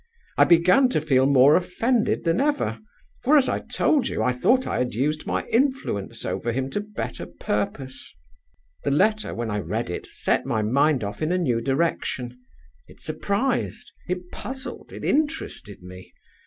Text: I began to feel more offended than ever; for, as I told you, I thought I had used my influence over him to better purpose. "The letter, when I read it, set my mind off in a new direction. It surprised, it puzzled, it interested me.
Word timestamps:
I 0.35 0.45
began 0.45 0.89
to 0.89 0.99
feel 0.99 1.27
more 1.27 1.55
offended 1.55 2.23
than 2.23 2.41
ever; 2.41 2.79
for, 3.21 3.37
as 3.37 3.47
I 3.47 3.59
told 3.59 4.07
you, 4.07 4.23
I 4.23 4.31
thought 4.31 4.65
I 4.65 4.79
had 4.79 4.95
used 4.95 5.27
my 5.27 5.45
influence 5.49 6.25
over 6.25 6.51
him 6.51 6.71
to 6.71 6.81
better 6.81 7.27
purpose. 7.27 8.11
"The 8.83 8.89
letter, 8.89 9.35
when 9.35 9.51
I 9.51 9.59
read 9.59 9.91
it, 9.91 10.07
set 10.07 10.43
my 10.43 10.63
mind 10.63 11.03
off 11.03 11.21
in 11.21 11.31
a 11.31 11.37
new 11.37 11.61
direction. 11.61 12.35
It 12.87 12.99
surprised, 12.99 13.91
it 14.09 14.31
puzzled, 14.31 14.91
it 14.91 15.05
interested 15.05 15.83
me. 15.83 16.11